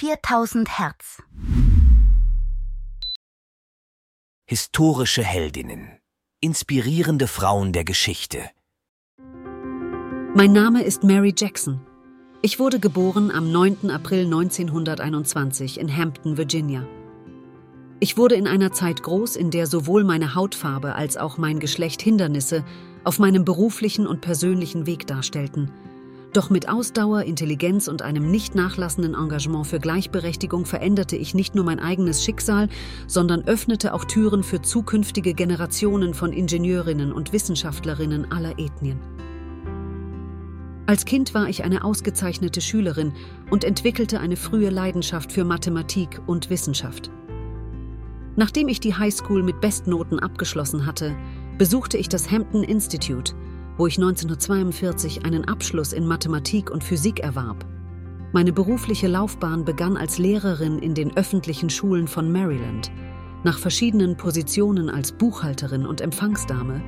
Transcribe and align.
4000 0.00 0.78
Hertz. 0.78 1.20
Historische 4.48 5.24
Heldinnen. 5.24 5.98
Inspirierende 6.40 7.26
Frauen 7.26 7.72
der 7.72 7.82
Geschichte. 7.82 8.48
Mein 10.36 10.52
Name 10.52 10.84
ist 10.84 11.02
Mary 11.02 11.34
Jackson. 11.36 11.80
Ich 12.42 12.60
wurde 12.60 12.78
geboren 12.78 13.32
am 13.32 13.50
9. 13.50 13.90
April 13.90 14.26
1921 14.26 15.80
in 15.80 15.96
Hampton, 15.96 16.36
Virginia. 16.36 16.86
Ich 17.98 18.16
wurde 18.16 18.36
in 18.36 18.46
einer 18.46 18.70
Zeit 18.70 19.02
groß, 19.02 19.34
in 19.34 19.50
der 19.50 19.66
sowohl 19.66 20.04
meine 20.04 20.36
Hautfarbe 20.36 20.94
als 20.94 21.16
auch 21.16 21.38
mein 21.38 21.58
Geschlecht 21.58 22.02
Hindernisse 22.02 22.64
auf 23.02 23.18
meinem 23.18 23.44
beruflichen 23.44 24.06
und 24.06 24.20
persönlichen 24.20 24.86
Weg 24.86 25.08
darstellten. 25.08 25.72
Doch 26.34 26.50
mit 26.50 26.68
Ausdauer, 26.68 27.22
Intelligenz 27.22 27.88
und 27.88 28.02
einem 28.02 28.30
nicht 28.30 28.54
nachlassenden 28.54 29.14
Engagement 29.14 29.66
für 29.66 29.78
Gleichberechtigung 29.78 30.66
veränderte 30.66 31.16
ich 31.16 31.34
nicht 31.34 31.54
nur 31.54 31.64
mein 31.64 31.80
eigenes 31.80 32.22
Schicksal, 32.22 32.68
sondern 33.06 33.44
öffnete 33.44 33.94
auch 33.94 34.04
Türen 34.04 34.42
für 34.42 34.60
zukünftige 34.60 35.32
Generationen 35.32 36.12
von 36.12 36.32
Ingenieurinnen 36.32 37.12
und 37.12 37.32
Wissenschaftlerinnen 37.32 38.30
aller 38.30 38.58
Ethnien. 38.58 39.00
Als 40.86 41.04
Kind 41.06 41.34
war 41.34 41.48
ich 41.48 41.64
eine 41.64 41.84
ausgezeichnete 41.84 42.60
Schülerin 42.60 43.12
und 43.50 43.64
entwickelte 43.64 44.20
eine 44.20 44.36
frühe 44.36 44.70
Leidenschaft 44.70 45.32
für 45.32 45.44
Mathematik 45.44 46.20
und 46.26 46.50
Wissenschaft. 46.50 47.10
Nachdem 48.36 48.68
ich 48.68 48.80
die 48.80 48.94
Highschool 48.94 49.42
mit 49.42 49.60
Bestnoten 49.60 50.18
abgeschlossen 50.18 50.86
hatte, 50.86 51.16
besuchte 51.58 51.98
ich 51.98 52.08
das 52.08 52.30
Hampton 52.30 52.62
Institute, 52.62 53.34
wo 53.78 53.86
ich 53.86 53.96
1942 53.96 55.24
einen 55.24 55.46
Abschluss 55.46 55.94
in 55.94 56.06
Mathematik 56.06 56.70
und 56.70 56.84
Physik 56.84 57.20
erwarb. 57.20 57.64
Meine 58.32 58.52
berufliche 58.52 59.08
Laufbahn 59.08 59.64
begann 59.64 59.96
als 59.96 60.18
Lehrerin 60.18 60.78
in 60.78 60.94
den 60.94 61.16
öffentlichen 61.16 61.70
Schulen 61.70 62.06
von 62.06 62.30
Maryland. 62.30 62.90
Nach 63.44 63.58
verschiedenen 63.58 64.18
Positionen 64.18 64.90
als 64.90 65.12
Buchhalterin 65.12 65.86
und 65.86 66.02
Empfangsdame 66.02 66.82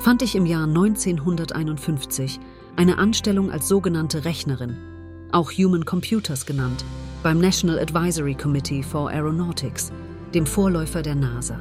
fand 0.00 0.20
ich 0.20 0.34
im 0.34 0.44
Jahr 0.44 0.64
1951 0.64 2.38
eine 2.76 2.98
Anstellung 2.98 3.50
als 3.50 3.68
sogenannte 3.68 4.26
Rechnerin, 4.26 4.76
auch 5.32 5.50
Human 5.52 5.86
Computers 5.86 6.44
genannt, 6.44 6.84
beim 7.22 7.40
National 7.40 7.78
Advisory 7.78 8.34
Committee 8.34 8.82
for 8.82 9.08
Aeronautics– 9.08 9.90
dem 10.32 10.46
Vorläufer 10.46 11.02
der 11.02 11.14
NASA. 11.14 11.60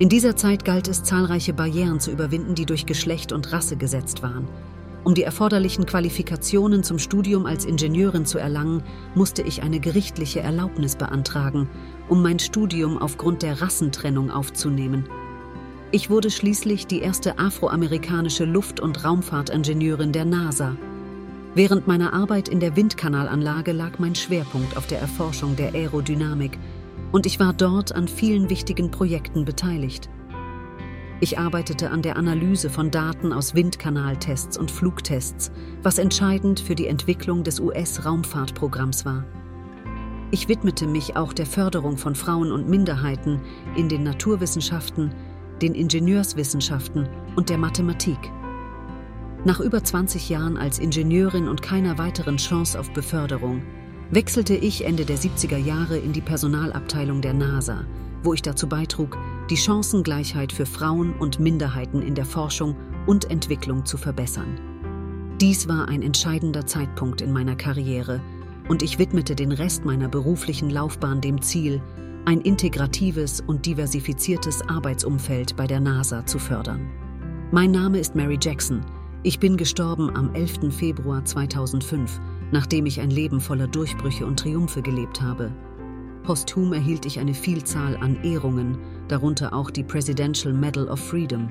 In 0.00 0.08
dieser 0.08 0.36
Zeit 0.36 0.64
galt 0.64 0.86
es, 0.86 1.02
zahlreiche 1.02 1.52
Barrieren 1.52 1.98
zu 1.98 2.12
überwinden, 2.12 2.54
die 2.54 2.66
durch 2.66 2.86
Geschlecht 2.86 3.32
und 3.32 3.52
Rasse 3.52 3.76
gesetzt 3.76 4.22
waren. 4.22 4.46
Um 5.02 5.14
die 5.14 5.24
erforderlichen 5.24 5.86
Qualifikationen 5.86 6.84
zum 6.84 7.00
Studium 7.00 7.46
als 7.46 7.64
Ingenieurin 7.64 8.24
zu 8.24 8.38
erlangen, 8.38 8.84
musste 9.16 9.42
ich 9.42 9.62
eine 9.62 9.80
gerichtliche 9.80 10.38
Erlaubnis 10.38 10.94
beantragen, 10.94 11.68
um 12.08 12.22
mein 12.22 12.38
Studium 12.38 12.96
aufgrund 12.96 13.42
der 13.42 13.60
Rassentrennung 13.60 14.30
aufzunehmen. 14.30 15.08
Ich 15.90 16.10
wurde 16.10 16.30
schließlich 16.30 16.86
die 16.86 17.00
erste 17.00 17.40
afroamerikanische 17.40 18.44
Luft- 18.44 18.78
und 18.78 19.04
Raumfahrtingenieurin 19.04 20.12
der 20.12 20.26
NASA. 20.26 20.76
Während 21.56 21.88
meiner 21.88 22.12
Arbeit 22.12 22.48
in 22.48 22.60
der 22.60 22.76
Windkanalanlage 22.76 23.72
lag 23.72 23.98
mein 23.98 24.14
Schwerpunkt 24.14 24.76
auf 24.76 24.86
der 24.86 25.00
Erforschung 25.00 25.56
der 25.56 25.74
Aerodynamik– 25.74 26.56
und 27.12 27.26
ich 27.26 27.40
war 27.40 27.52
dort 27.52 27.94
an 27.94 28.08
vielen 28.08 28.50
wichtigen 28.50 28.90
Projekten 28.90 29.44
beteiligt. 29.44 30.08
Ich 31.20 31.38
arbeitete 31.38 31.90
an 31.90 32.02
der 32.02 32.16
Analyse 32.16 32.70
von 32.70 32.92
Daten 32.92 33.32
aus 33.32 33.54
Windkanaltests 33.54 34.56
und 34.56 34.70
Flugtests, 34.70 35.50
was 35.82 35.98
entscheidend 35.98 36.60
für 36.60 36.76
die 36.76 36.86
Entwicklung 36.86 37.42
des 37.42 37.58
US-Raumfahrtprogramms 37.58 39.04
war. 39.04 39.24
Ich 40.30 40.48
widmete 40.48 40.86
mich 40.86 41.16
auch 41.16 41.32
der 41.32 41.46
Förderung 41.46 41.96
von 41.96 42.14
Frauen 42.14 42.52
und 42.52 42.68
Minderheiten 42.68 43.40
in 43.76 43.88
den 43.88 44.04
Naturwissenschaften, 44.04 45.12
den 45.60 45.74
Ingenieurswissenschaften 45.74 47.08
und 47.34 47.48
der 47.48 47.58
Mathematik. 47.58 48.18
Nach 49.44 49.58
über 49.58 49.82
20 49.82 50.28
Jahren 50.28 50.56
als 50.56 50.78
Ingenieurin 50.78 51.48
und 51.48 51.62
keiner 51.62 51.98
weiteren 51.98 52.36
Chance 52.36 52.78
auf 52.78 52.92
Beförderung 52.92 53.62
wechselte 54.10 54.54
ich 54.54 54.84
Ende 54.84 55.04
der 55.04 55.18
70er 55.18 55.58
Jahre 55.58 55.98
in 55.98 56.12
die 56.12 56.20
Personalabteilung 56.20 57.20
der 57.20 57.34
NASA, 57.34 57.84
wo 58.22 58.32
ich 58.32 58.42
dazu 58.42 58.68
beitrug, 58.68 59.18
die 59.50 59.56
Chancengleichheit 59.56 60.52
für 60.52 60.66
Frauen 60.66 61.12
und 61.14 61.40
Minderheiten 61.40 62.02
in 62.02 62.14
der 62.14 62.24
Forschung 62.24 62.76
und 63.06 63.30
Entwicklung 63.30 63.84
zu 63.84 63.96
verbessern. 63.96 64.58
Dies 65.40 65.68
war 65.68 65.88
ein 65.88 66.02
entscheidender 66.02 66.66
Zeitpunkt 66.66 67.20
in 67.20 67.32
meiner 67.32 67.54
Karriere 67.54 68.20
und 68.68 68.82
ich 68.82 68.98
widmete 68.98 69.34
den 69.34 69.52
Rest 69.52 69.84
meiner 69.84 70.08
beruflichen 70.08 70.70
Laufbahn 70.70 71.20
dem 71.20 71.40
Ziel, 71.40 71.80
ein 72.24 72.40
integratives 72.40 73.40
und 73.40 73.64
diversifiziertes 73.64 74.62
Arbeitsumfeld 74.68 75.56
bei 75.56 75.66
der 75.66 75.80
NASA 75.80 76.26
zu 76.26 76.38
fördern. 76.38 76.90
Mein 77.52 77.70
Name 77.70 77.98
ist 77.98 78.14
Mary 78.14 78.38
Jackson. 78.40 78.84
Ich 79.22 79.38
bin 79.38 79.56
gestorben 79.56 80.14
am 80.14 80.34
11. 80.34 80.74
Februar 80.74 81.24
2005 81.24 82.20
nachdem 82.50 82.86
ich 82.86 83.00
ein 83.00 83.10
Leben 83.10 83.40
voller 83.40 83.66
Durchbrüche 83.66 84.26
und 84.26 84.38
Triumphe 84.38 84.82
gelebt 84.82 85.20
habe. 85.20 85.52
Posthum 86.22 86.72
erhielt 86.72 87.06
ich 87.06 87.20
eine 87.20 87.34
Vielzahl 87.34 87.96
an 87.96 88.22
Ehrungen, 88.22 88.78
darunter 89.08 89.54
auch 89.54 89.70
die 89.70 89.82
Presidential 89.82 90.52
Medal 90.52 90.88
of 90.88 91.00
Freedom. 91.00 91.48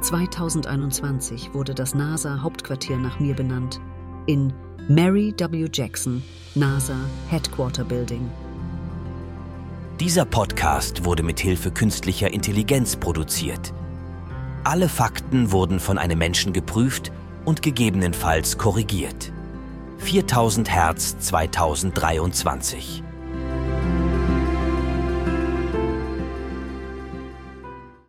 2021 0.00 1.52
wurde 1.52 1.74
das 1.74 1.94
NASA-Hauptquartier 1.94 2.96
nach 2.96 3.20
mir 3.20 3.34
benannt, 3.34 3.80
in 4.26 4.52
Mary 4.88 5.34
W. 5.36 5.68
Jackson, 5.70 6.22
NASA 6.54 6.96
Headquarter 7.28 7.84
Building. 7.84 8.30
Dieser 10.00 10.24
Podcast 10.24 11.04
wurde 11.04 11.22
mit 11.22 11.38
Hilfe 11.38 11.70
künstlicher 11.70 12.32
Intelligenz 12.32 12.96
produziert. 12.96 13.72
Alle 14.64 14.88
Fakten 14.88 15.52
wurden 15.52 15.78
von 15.78 15.98
einem 15.98 16.18
Menschen 16.18 16.54
geprüft 16.54 17.12
und 17.44 17.60
gegebenenfalls 17.60 18.56
korrigiert. 18.56 19.33
4000 20.04 20.66
Hertz 20.66 21.16
2023. 21.18 23.13